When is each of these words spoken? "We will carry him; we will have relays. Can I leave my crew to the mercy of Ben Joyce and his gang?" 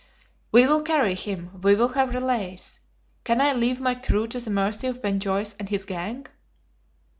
"We 0.51 0.65
will 0.65 0.81
carry 0.81 1.13
him; 1.13 1.61
we 1.61 1.75
will 1.75 1.89
have 1.89 2.15
relays. 2.15 2.79
Can 3.23 3.39
I 3.39 3.53
leave 3.53 3.79
my 3.79 3.93
crew 3.93 4.25
to 4.29 4.39
the 4.39 4.49
mercy 4.49 4.87
of 4.87 4.99
Ben 4.99 5.19
Joyce 5.19 5.53
and 5.59 5.69
his 5.69 5.85
gang?" 5.85 6.25